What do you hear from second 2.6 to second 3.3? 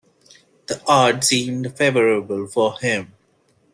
him.